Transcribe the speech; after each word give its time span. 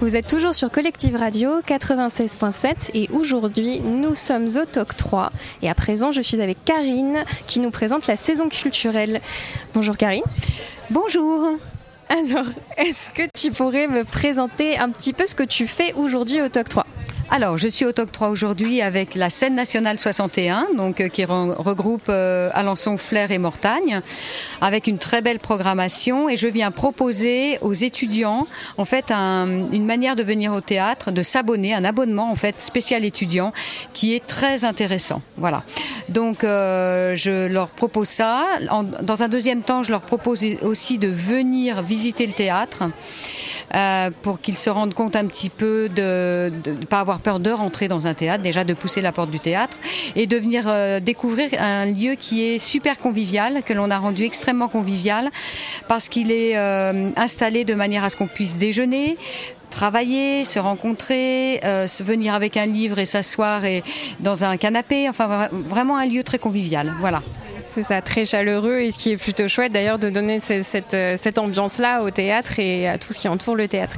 Vous 0.00 0.14
êtes 0.14 0.28
toujours 0.28 0.54
sur 0.54 0.70
Collective 0.70 1.16
Radio 1.16 1.60
96.7 1.60 2.90
et 2.94 3.08
aujourd'hui 3.12 3.80
nous 3.80 4.14
sommes 4.14 4.46
au 4.46 4.64
TOC 4.64 4.94
3 4.94 5.32
et 5.60 5.68
à 5.68 5.74
présent 5.74 6.12
je 6.12 6.20
suis 6.20 6.40
avec 6.40 6.64
Karine 6.64 7.24
qui 7.48 7.58
nous 7.58 7.72
présente 7.72 8.06
la 8.06 8.14
saison 8.14 8.48
culturelle. 8.48 9.20
Bonjour 9.74 9.96
Karine. 9.96 10.22
Bonjour. 10.90 11.58
Alors, 12.10 12.46
est-ce 12.76 13.10
que 13.10 13.22
tu 13.34 13.50
pourrais 13.50 13.88
me 13.88 14.04
présenter 14.04 14.78
un 14.78 14.90
petit 14.90 15.12
peu 15.12 15.26
ce 15.26 15.34
que 15.34 15.42
tu 15.42 15.66
fais 15.66 15.92
aujourd'hui 15.94 16.40
au 16.42 16.48
TOC 16.48 16.68
3 16.68 16.86
alors, 17.30 17.58
je 17.58 17.68
suis 17.68 17.84
au 17.84 17.92
TOC 17.92 18.10
3 18.10 18.28
aujourd'hui 18.30 18.80
avec 18.80 19.14
la 19.14 19.28
scène 19.28 19.54
nationale 19.54 19.98
61, 19.98 20.68
donc 20.76 21.00
euh, 21.00 21.08
qui 21.08 21.26
regroupe 21.26 22.06
euh, 22.08 22.48
Alençon, 22.54 22.96
Flers 22.96 23.30
et 23.30 23.36
Mortagne, 23.36 24.00
avec 24.62 24.86
une 24.86 24.96
très 24.96 25.20
belle 25.20 25.38
programmation. 25.38 26.30
Et 26.30 26.38
je 26.38 26.48
viens 26.48 26.70
proposer 26.70 27.58
aux 27.60 27.74
étudiants, 27.74 28.46
en 28.78 28.86
fait, 28.86 29.10
une 29.10 29.84
manière 29.84 30.16
de 30.16 30.22
venir 30.22 30.54
au 30.54 30.62
théâtre, 30.62 31.10
de 31.12 31.22
s'abonner, 31.22 31.74
un 31.74 31.84
abonnement 31.84 32.32
en 32.32 32.36
fait 32.36 32.60
spécial 32.60 33.04
étudiant, 33.04 33.52
qui 33.92 34.14
est 34.14 34.26
très 34.26 34.64
intéressant. 34.64 35.20
Voilà. 35.36 35.64
Donc, 36.08 36.44
euh, 36.44 37.14
je 37.14 37.46
leur 37.46 37.68
propose 37.68 38.08
ça. 38.08 38.46
dans 39.02 39.22
un 39.22 39.28
deuxième 39.28 39.60
temps, 39.60 39.82
je 39.82 39.90
leur 39.90 40.02
propose 40.02 40.44
aussi 40.62 40.96
de 40.96 41.08
venir 41.08 41.82
visiter 41.82 42.26
le 42.26 42.32
théâtre. 42.32 42.84
Euh, 43.74 44.10
pour 44.22 44.40
qu'ils 44.40 44.56
se 44.56 44.70
rendent 44.70 44.94
compte 44.94 45.14
un 45.14 45.26
petit 45.26 45.50
peu 45.50 45.90
de 45.90 46.50
ne 46.64 46.86
pas 46.86 47.00
avoir 47.00 47.20
peur 47.20 47.38
de 47.38 47.50
rentrer 47.50 47.86
dans 47.86 48.06
un 48.06 48.14
théâtre, 48.14 48.42
déjà 48.42 48.64
de 48.64 48.72
pousser 48.72 49.02
la 49.02 49.12
porte 49.12 49.30
du 49.30 49.40
théâtre 49.40 49.76
et 50.16 50.26
de 50.26 50.36
venir 50.38 50.64
euh, 50.66 51.00
découvrir 51.00 51.50
un 51.58 51.86
lieu 51.86 52.14
qui 52.14 52.44
est 52.44 52.58
super 52.58 52.98
convivial, 52.98 53.62
que 53.62 53.74
l'on 53.74 53.90
a 53.90 53.98
rendu 53.98 54.24
extrêmement 54.24 54.68
convivial 54.68 55.30
parce 55.86 56.08
qu'il 56.08 56.32
est 56.32 56.56
euh, 56.56 57.10
installé 57.16 57.64
de 57.64 57.74
manière 57.74 58.04
à 58.04 58.08
ce 58.08 58.16
qu'on 58.16 58.26
puisse 58.26 58.56
déjeuner, 58.56 59.18
travailler, 59.70 60.44
se 60.44 60.58
rencontrer, 60.58 61.60
euh, 61.64 61.86
venir 62.00 62.34
avec 62.34 62.56
un 62.56 62.66
livre 62.66 62.98
et 62.98 63.06
s'asseoir 63.06 63.64
et 63.64 63.82
dans 64.20 64.44
un 64.44 64.56
canapé. 64.56 65.08
Enfin, 65.08 65.48
vraiment 65.52 65.96
un 65.96 66.06
lieu 66.06 66.22
très 66.22 66.38
convivial. 66.38 66.94
Voilà. 67.00 67.22
C'est 67.70 67.82
ça, 67.82 68.00
très 68.00 68.24
chaleureux 68.24 68.78
et 68.78 68.90
ce 68.90 68.98
qui 68.98 69.12
est 69.12 69.16
plutôt 69.18 69.46
chouette 69.46 69.72
d'ailleurs 69.72 69.98
de 69.98 70.08
donner 70.08 70.40
cette, 70.40 70.94
euh, 70.94 71.16
cette 71.18 71.38
ambiance-là 71.38 72.02
au 72.02 72.10
théâtre 72.10 72.58
et 72.58 72.88
à 72.88 72.96
tout 72.96 73.12
ce 73.12 73.20
qui 73.20 73.28
entoure 73.28 73.56
le 73.56 73.68
théâtre. 73.68 73.94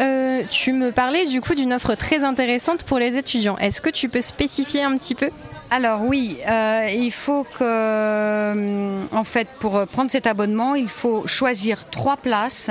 Euh, 0.00 0.42
tu 0.50 0.72
me 0.72 0.90
parlais 0.90 1.26
du 1.26 1.40
coup 1.40 1.54
d'une 1.54 1.72
offre 1.72 1.94
très 1.94 2.24
intéressante 2.24 2.82
pour 2.82 2.98
les 2.98 3.16
étudiants. 3.16 3.56
Est-ce 3.58 3.80
que 3.80 3.90
tu 3.90 4.08
peux 4.08 4.20
spécifier 4.20 4.82
un 4.82 4.98
petit 4.98 5.14
peu? 5.14 5.30
Alors 5.70 6.02
oui, 6.02 6.36
euh, 6.48 6.88
il 6.92 7.12
faut 7.12 7.46
que, 7.58 9.14
en 9.14 9.24
fait, 9.24 9.48
pour 9.60 9.86
prendre 9.86 10.10
cet 10.10 10.26
abonnement, 10.26 10.74
il 10.74 10.88
faut 10.88 11.26
choisir 11.26 11.88
trois 11.88 12.16
places 12.16 12.70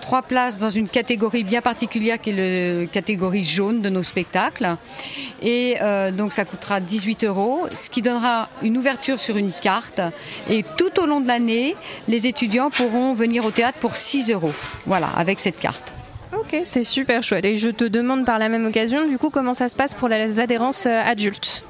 trois 0.00 0.22
places 0.22 0.58
dans 0.58 0.70
une 0.70 0.88
catégorie 0.88 1.44
bien 1.44 1.60
particulière 1.60 2.20
qui 2.20 2.30
est 2.30 2.80
la 2.80 2.86
catégorie 2.86 3.44
jaune 3.44 3.80
de 3.80 3.88
nos 3.88 4.02
spectacles. 4.02 4.76
Et 5.42 5.76
euh, 5.82 6.10
donc 6.10 6.32
ça 6.32 6.44
coûtera 6.44 6.80
18 6.80 7.24
euros, 7.24 7.66
ce 7.74 7.90
qui 7.90 8.02
donnera 8.02 8.48
une 8.62 8.78
ouverture 8.78 9.20
sur 9.20 9.36
une 9.36 9.52
carte. 9.52 10.00
Et 10.48 10.64
tout 10.76 11.00
au 11.00 11.06
long 11.06 11.20
de 11.20 11.28
l'année, 11.28 11.76
les 12.08 12.26
étudiants 12.26 12.70
pourront 12.70 13.14
venir 13.14 13.44
au 13.44 13.50
théâtre 13.50 13.78
pour 13.78 13.96
6 13.96 14.30
euros. 14.30 14.52
Voilà, 14.86 15.08
avec 15.08 15.40
cette 15.40 15.58
carte. 15.58 15.92
Ok, 16.32 16.60
c'est 16.64 16.84
super 16.84 17.22
chouette. 17.22 17.44
Et 17.44 17.56
je 17.56 17.70
te 17.70 17.84
demande 17.84 18.24
par 18.24 18.38
la 18.38 18.48
même 18.48 18.66
occasion, 18.66 19.06
du 19.06 19.18
coup, 19.18 19.30
comment 19.30 19.52
ça 19.52 19.68
se 19.68 19.74
passe 19.74 19.94
pour 19.94 20.08
les 20.08 20.40
adhérences 20.40 20.86
euh, 20.86 21.02
adultes? 21.04 21.64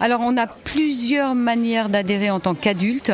Alors 0.00 0.20
on 0.22 0.36
a 0.36 0.46
plusieurs 0.46 1.34
manières 1.34 1.88
d'adhérer 1.88 2.30
en 2.30 2.40
tant 2.40 2.54
qu'adulte. 2.54 3.12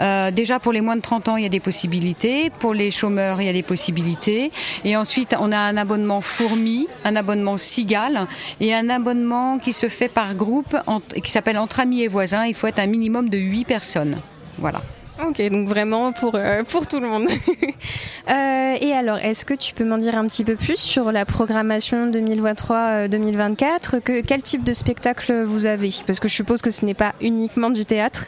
Euh, 0.00 0.30
déjà 0.30 0.58
pour 0.58 0.72
les 0.72 0.80
moins 0.80 0.96
de 0.96 1.00
30 1.00 1.28
ans, 1.28 1.36
il 1.36 1.42
y 1.42 1.46
a 1.46 1.50
des 1.50 1.60
possibilités. 1.60 2.50
Pour 2.58 2.74
les 2.74 2.90
chômeurs, 2.90 3.40
il 3.40 3.46
y 3.46 3.50
a 3.50 3.52
des 3.52 3.62
possibilités. 3.62 4.50
Et 4.84 4.96
ensuite, 4.96 5.34
on 5.38 5.52
a 5.52 5.58
un 5.58 5.76
abonnement 5.76 6.20
fourmi, 6.20 6.88
un 7.04 7.16
abonnement 7.16 7.56
cigale 7.56 8.26
et 8.60 8.74
un 8.74 8.88
abonnement 8.88 9.58
qui 9.58 9.72
se 9.72 9.88
fait 9.88 10.08
par 10.08 10.34
groupe, 10.34 10.76
qui 11.22 11.30
s'appelle 11.30 11.58
entre 11.58 11.80
amis 11.80 12.02
et 12.02 12.08
voisins. 12.08 12.46
Il 12.46 12.54
faut 12.54 12.66
être 12.66 12.78
un 12.78 12.86
minimum 12.86 13.28
de 13.28 13.38
8 13.38 13.64
personnes. 13.64 14.16
Voilà. 14.58 14.80
Ok, 15.26 15.40
donc 15.50 15.68
vraiment 15.68 16.12
pour, 16.12 16.34
euh, 16.34 16.64
pour 16.64 16.86
tout 16.86 17.00
le 17.00 17.08
monde. 17.08 17.28
Euh, 18.30 18.76
et 18.80 18.92
alors, 18.92 19.18
est-ce 19.18 19.44
que 19.44 19.52
tu 19.52 19.74
peux 19.74 19.84
m'en 19.84 19.98
dire 19.98 20.16
un 20.16 20.24
petit 20.28 20.44
peu 20.44 20.54
plus 20.54 20.76
sur 20.76 21.10
la 21.10 21.24
programmation 21.24 22.08
2023-2024 22.08 24.00
que, 24.00 24.20
Quel 24.20 24.42
type 24.42 24.62
de 24.62 24.72
spectacle 24.72 25.42
vous 25.42 25.66
avez? 25.66 25.90
Parce 26.06 26.20
que 26.20 26.28
je 26.28 26.34
suppose 26.34 26.62
que 26.62 26.70
ce 26.70 26.84
n'est 26.84 26.94
pas 26.94 27.14
uniquement 27.20 27.68
du 27.68 27.84
théâtre. 27.84 28.26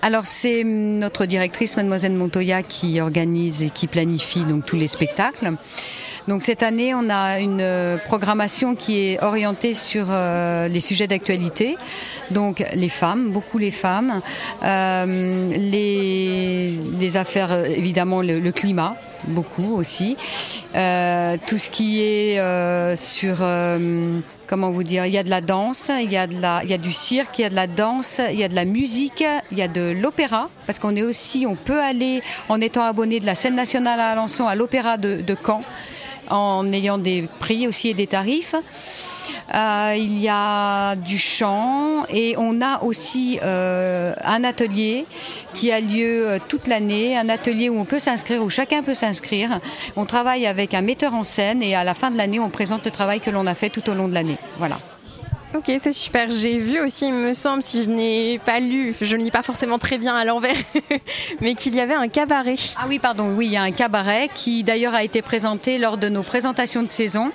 Alors 0.00 0.26
c'est 0.26 0.62
notre 0.62 1.26
directrice, 1.26 1.76
mademoiselle 1.76 2.12
Montoya, 2.12 2.62
qui 2.62 3.00
organise 3.00 3.64
et 3.64 3.70
qui 3.70 3.88
planifie 3.88 4.44
donc 4.44 4.64
tous 4.64 4.76
les 4.76 4.86
spectacles. 4.86 5.54
Donc 6.28 6.42
cette 6.42 6.62
année, 6.62 6.94
on 6.94 7.08
a 7.10 7.40
une 7.40 7.60
euh, 7.60 7.98
programmation 7.98 8.74
qui 8.74 8.98
est 8.98 9.22
orientée 9.22 9.74
sur 9.74 10.06
euh, 10.08 10.68
les 10.68 10.80
sujets 10.80 11.06
d'actualité. 11.08 11.76
Donc 12.30 12.64
les 12.74 12.88
femmes, 12.88 13.30
beaucoup 13.30 13.58
les 13.58 13.72
femmes, 13.72 14.20
euh, 14.62 15.48
les, 15.50 16.78
les, 16.98 17.16
affaires, 17.16 17.64
évidemment 17.64 18.22
le, 18.22 18.38
le 18.38 18.52
climat, 18.52 18.96
beaucoup 19.26 19.74
aussi. 19.74 20.16
Euh, 20.76 21.36
tout 21.46 21.58
ce 21.58 21.70
qui 21.70 22.00
est 22.00 22.38
euh, 22.38 22.94
sur 22.96 23.44
comment 24.46 24.70
vous 24.70 24.82
dire, 24.82 25.06
il 25.06 25.12
y 25.12 25.18
a 25.18 25.22
de 25.22 25.30
la 25.30 25.40
danse, 25.40 25.90
il 25.98 26.12
y 26.12 26.16
a, 26.16 26.26
de 26.26 26.38
la, 26.38 26.60
il 26.62 26.70
y 26.70 26.74
a 26.74 26.78
du 26.78 26.92
cirque, 26.92 27.38
il 27.38 27.42
y 27.42 27.44
a 27.46 27.48
de 27.48 27.54
la 27.54 27.66
danse, 27.66 28.20
il 28.30 28.38
y 28.38 28.44
a 28.44 28.48
de 28.48 28.54
la 28.54 28.66
musique, 28.66 29.24
il 29.50 29.56
y 29.56 29.62
a 29.62 29.68
de 29.68 29.96
l'opéra, 29.98 30.50
parce 30.66 30.78
qu'on 30.78 30.94
est 30.94 31.02
aussi, 31.02 31.46
on 31.48 31.54
peut 31.54 31.80
aller 31.80 32.22
en 32.50 32.60
étant 32.60 32.84
abonné 32.84 33.18
de 33.18 33.24
la 33.24 33.34
scène 33.34 33.54
nationale 33.54 33.98
à 33.98 34.10
Alençon 34.10 34.46
à 34.46 34.54
l'opéra 34.54 34.98
de, 34.98 35.22
de 35.22 35.36
Caen 35.42 35.62
en 36.30 36.72
ayant 36.72 36.98
des 36.98 37.28
prix 37.38 37.66
aussi 37.66 37.88
et 37.88 37.94
des 37.94 38.06
tarifs. 38.06 38.54
Euh, 39.54 39.94
il 39.98 40.18
y 40.18 40.28
a 40.30 40.94
du 40.96 41.18
chant 41.18 42.04
et 42.08 42.34
on 42.38 42.62
a 42.62 42.82
aussi 42.82 43.38
euh, 43.42 44.14
un 44.24 44.44
atelier 44.44 45.04
qui 45.52 45.70
a 45.70 45.80
lieu 45.80 46.26
euh, 46.26 46.38
toute 46.48 46.66
l'année, 46.66 47.18
un 47.18 47.28
atelier 47.28 47.68
où 47.68 47.78
on 47.78 47.84
peut 47.84 47.98
s'inscrire, 47.98 48.42
où 48.42 48.48
chacun 48.48 48.82
peut 48.82 48.94
s'inscrire. 48.94 49.58
On 49.96 50.06
travaille 50.06 50.46
avec 50.46 50.72
un 50.72 50.80
metteur 50.80 51.14
en 51.14 51.24
scène 51.24 51.62
et 51.62 51.74
à 51.74 51.84
la 51.84 51.94
fin 51.94 52.10
de 52.10 52.16
l'année, 52.16 52.40
on 52.40 52.48
présente 52.48 52.84
le 52.84 52.90
travail 52.90 53.20
que 53.20 53.30
l'on 53.30 53.46
a 53.46 53.54
fait 53.54 53.68
tout 53.68 53.88
au 53.90 53.94
long 53.94 54.08
de 54.08 54.14
l'année. 54.14 54.38
Voilà. 54.56 54.78
Ok, 55.54 55.70
c'est 55.78 55.92
super. 55.92 56.30
J'ai 56.30 56.56
vu 56.56 56.80
aussi, 56.80 57.08
il 57.08 57.12
me 57.12 57.34
semble, 57.34 57.62
si 57.62 57.82
je 57.82 57.90
n'ai 57.90 58.38
pas 58.38 58.58
lu, 58.58 58.94
je 58.98 59.16
ne 59.16 59.22
lis 59.22 59.30
pas 59.30 59.42
forcément 59.42 59.78
très 59.78 59.98
bien 59.98 60.16
à 60.16 60.24
l'envers, 60.24 60.56
mais 61.42 61.54
qu'il 61.54 61.74
y 61.74 61.80
avait 61.80 61.94
un 61.94 62.08
cabaret. 62.08 62.54
Ah 62.78 62.86
oui, 62.88 62.98
pardon, 62.98 63.34
oui, 63.36 63.46
il 63.46 63.52
y 63.52 63.56
a 63.58 63.62
un 63.62 63.70
cabaret 63.70 64.30
qui 64.34 64.62
d'ailleurs 64.62 64.94
a 64.94 65.04
été 65.04 65.20
présenté 65.20 65.76
lors 65.76 65.98
de 65.98 66.08
nos 66.08 66.22
présentations 66.22 66.82
de 66.82 66.88
saison, 66.88 67.30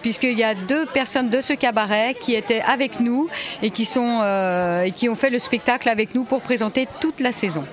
puisqu'il 0.00 0.38
y 0.38 0.42
a 0.42 0.54
deux 0.54 0.86
personnes 0.86 1.28
de 1.28 1.42
ce 1.42 1.52
cabaret 1.52 2.14
qui 2.14 2.34
étaient 2.34 2.62
avec 2.62 2.98
nous 2.98 3.28
et 3.62 3.70
qui, 3.70 3.84
sont, 3.84 4.20
euh, 4.22 4.84
et 4.84 4.92
qui 4.92 5.10
ont 5.10 5.14
fait 5.14 5.30
le 5.30 5.38
spectacle 5.38 5.90
avec 5.90 6.14
nous 6.14 6.24
pour 6.24 6.40
présenter 6.40 6.88
toute 7.00 7.20
la 7.20 7.30
saison. 7.30 7.66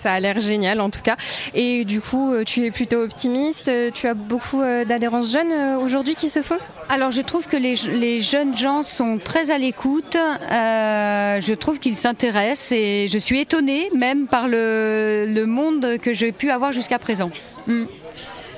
Ça 0.00 0.12
a 0.12 0.20
l'air 0.20 0.38
génial 0.38 0.80
en 0.80 0.90
tout 0.90 1.00
cas. 1.02 1.16
Et 1.54 1.84
du 1.84 2.00
coup, 2.00 2.32
euh, 2.32 2.44
tu 2.44 2.64
es 2.64 2.70
plutôt 2.70 3.02
optimiste. 3.02 3.70
Tu 3.94 4.06
as 4.06 4.14
beaucoup 4.14 4.62
euh, 4.62 4.84
d'adhérents 4.84 5.22
jeunes 5.22 5.50
euh, 5.50 5.78
aujourd'hui 5.78 6.14
qui 6.14 6.28
se 6.28 6.40
font? 6.40 6.58
Alors 6.88 7.10
je 7.10 7.20
trouve 7.20 7.48
que 7.48 7.56
les, 7.56 8.20
jeunes 8.20 8.56
gens 8.56 8.82
sont 8.82 9.18
très 9.18 9.50
à 9.50 9.58
l'écoute. 9.58 10.16
je 10.50 11.54
trouve 11.54 11.80
qu'ils 11.80 11.96
s'intéressent 11.96 12.72
et 12.72 13.08
je 13.10 13.18
suis 13.18 13.40
étonnée 13.40 13.88
même 13.94 14.26
par 14.28 14.46
le, 14.46 15.44
monde 15.46 15.98
que 16.00 16.12
j'ai 16.12 16.30
pu 16.32 16.50
avoir 16.50 16.72
jusqu'à 16.72 16.98
présent. 16.98 17.30
Mm. 17.66 17.84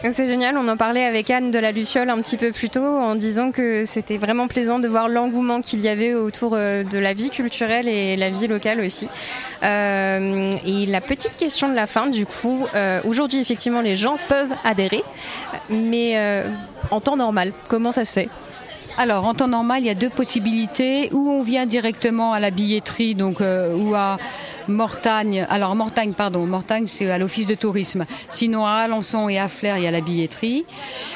C'est 0.08 0.26
génial, 0.26 0.56
on 0.56 0.66
en 0.66 0.78
parlait 0.78 1.04
avec 1.04 1.28
Anne 1.28 1.50
de 1.50 1.58
la 1.58 1.72
Luciole 1.72 2.08
un 2.08 2.18
petit 2.22 2.38
peu 2.38 2.52
plus 2.52 2.70
tôt 2.70 2.84
en 2.84 3.14
disant 3.14 3.52
que 3.52 3.84
c'était 3.84 4.16
vraiment 4.16 4.48
plaisant 4.48 4.78
de 4.78 4.88
voir 4.88 5.08
l'engouement 5.08 5.60
qu'il 5.60 5.80
y 5.80 5.88
avait 5.88 6.14
autour 6.14 6.54
euh, 6.54 6.82
de 6.84 6.98
la 6.98 7.12
vie 7.12 7.28
culturelle 7.28 7.86
et 7.86 8.16
la 8.16 8.30
vie 8.30 8.46
locale 8.46 8.80
aussi. 8.80 9.08
Euh, 9.62 10.52
et 10.66 10.86
la 10.86 11.02
petite 11.02 11.36
question 11.36 11.68
de 11.68 11.74
la 11.74 11.86
fin, 11.86 12.06
du 12.06 12.24
coup, 12.24 12.66
euh, 12.74 13.00
aujourd'hui 13.04 13.40
effectivement 13.40 13.82
les 13.82 13.94
gens 13.94 14.16
peuvent 14.28 14.52
adhérer, 14.64 15.04
mais 15.68 16.44
en 16.90 17.00
temps 17.00 17.16
normal, 17.16 17.52
comment 17.68 17.92
ça 17.92 18.06
se 18.06 18.14
fait? 18.14 18.28
Alors, 18.98 19.24
en 19.24 19.34
temps 19.34 19.48
normal, 19.48 19.82
il 19.82 19.86
y 19.86 19.90
a 19.90 19.94
deux 19.94 20.10
possibilités. 20.10 21.08
Ou 21.12 21.30
on 21.30 21.42
vient 21.42 21.66
directement 21.66 22.32
à 22.32 22.40
la 22.40 22.50
billetterie, 22.50 23.14
donc 23.14 23.40
ou 23.40 23.94
à 23.94 24.18
Mortagne, 24.70 25.46
alors 25.50 25.74
Mortagne, 25.74 26.12
pardon, 26.12 26.46
Mortagne 26.46 26.86
c'est 26.86 27.10
à 27.10 27.18
l'office 27.18 27.46
de 27.46 27.54
tourisme. 27.54 28.06
Sinon 28.28 28.66
à 28.66 28.72
Alençon 28.72 29.28
et 29.28 29.38
à 29.38 29.48
Flers, 29.48 29.76
il 29.78 29.84
y 29.84 29.86
a 29.86 29.90
la 29.90 30.00
billetterie. 30.00 30.64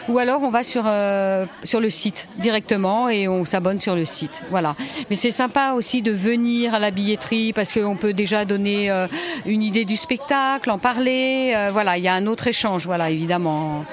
Ou 0.09 0.19
alors 0.19 0.43
on 0.43 0.51
va 0.51 0.63
sur, 0.63 0.85
euh, 0.87 1.47
le 1.73 1.91
site 1.91 2.29
directement 2.39 3.09
et 3.09 3.29
on 3.29 3.45
s'abonne 3.45 3.81
sur 3.81 3.95
le 3.95 4.05
site. 4.05 4.43
Voilà. 4.51 4.75
Mais 5.11 5.17
c'est 5.17 5.31
sympa 5.31 5.73
aussi 5.73 6.03
de 6.03 6.13
venir 6.13 6.75
à 6.75 6.79
la 6.79 6.91
billetterie 6.91 7.53
parce 7.53 7.73
qu'on 7.73 7.97
peut 7.97 8.13
déjà 8.13 8.45
donner 8.45 8.91
euh, 8.91 9.07
une 9.47 9.63
idée 9.63 9.85
du 9.85 9.97
spectacle, 9.97 10.71
en 10.71 10.79
parler. 10.79 11.53
Euh, 11.55 11.71
voilà, 11.73 11.97
il 11.99 12.05
y 12.05 12.09
a 12.09 12.15
un 12.15 12.27
autre 12.27 12.49
échange, 12.49 12.87
voilà, 12.87 13.11
évidemment. 13.11 13.85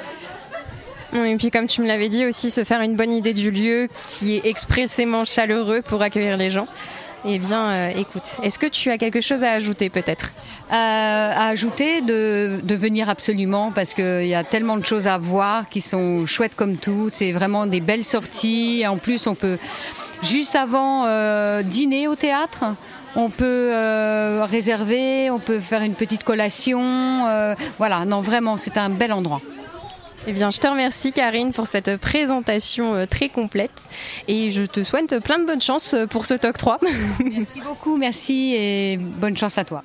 Et 1.14 1.36
puis 1.38 1.52
comme 1.52 1.68
tu 1.68 1.82
me 1.82 1.88
l'avais 1.88 2.10
dit 2.10 2.26
aussi, 2.26 2.52
se 2.52 2.64
faire 2.64 2.82
une 2.82 2.96
bonne 2.96 3.12
idée 3.12 3.34
du 3.34 3.52
lieu 3.52 3.90
qui 4.08 4.38
est 4.38 4.46
expressément 4.46 5.26
chaleureux 5.26 5.82
pour 5.82 6.02
accueillir 6.02 6.38
les 6.38 6.50
gens. 6.50 6.68
Eh 7.24 7.38
bien, 7.38 7.90
écoute, 7.90 8.38
est-ce 8.42 8.58
que 8.58 8.66
tu 8.66 8.90
as 8.90 8.98
quelque 8.98 9.22
chose 9.22 9.44
à 9.44 9.52
ajouter 9.52 9.90
peut-être? 9.90 10.32
À 10.72 11.50
ajouter 11.50 12.02
de, 12.02 12.60
de 12.64 12.76
venir 12.76 13.10
absolument 13.10 13.72
parce 13.72 13.94
qu'il 13.94 14.26
y 14.26 14.34
a 14.34 14.44
tellement 14.44 14.78
de 14.78 14.86
choses 14.86 15.08
à 15.08 15.20
voir 15.20 15.70
qui 15.70 15.82
sont 15.82 16.26
chouettes 16.26 16.56
comme 16.56 16.78
tout. 16.78 17.10
C'est 17.12 17.32
vraiment 17.32 17.68
des 17.68 17.80
belles 17.80 18.04
sorties. 18.04 18.86
En 18.88 18.98
plus, 18.98 19.28
on 19.28 19.36
peut 19.36 19.60
juste 20.24 20.56
avant 20.56 21.06
dîner 21.62 22.08
au 22.08 22.16
théâtre. 22.16 22.66
On 23.16 23.30
peut 23.30 23.72
euh, 23.74 24.46
réserver, 24.50 25.30
on 25.30 25.40
peut 25.40 25.60
faire 25.60 25.82
une 25.82 25.96
petite 25.96 26.24
collation. 26.24 27.28
Euh, 27.28 27.56
voilà, 27.78 28.06
non, 28.06 28.22
vraiment, 28.22 28.56
c'est 28.56 28.78
un 28.78 28.90
bel 28.90 29.12
endroit. 29.12 29.42
Eh 30.28 30.34
bien, 30.34 30.52
je 30.52 30.60
te 30.60 30.68
remercie 30.68 31.12
Karine 31.12 31.52
pour 31.52 31.66
cette 31.66 31.98
présentation 31.98 32.94
euh, 32.94 33.06
très 33.06 33.30
complète 33.30 33.90
et 34.28 34.52
je 34.52 34.64
te 34.64 34.84
souhaite 34.84 35.20
plein 35.20 35.40
de 35.40 35.46
bonnes 35.46 35.62
chances 35.62 35.96
pour 36.10 36.26
ce 36.26 36.36
TOC 36.36 36.58
3. 36.58 36.80
Merci 37.26 37.62
beaucoup, 37.62 37.98
merci 37.98 38.54
et 38.56 38.98
bonne 38.98 39.36
chance 39.36 39.58
à 39.58 39.66
toi. 39.66 39.84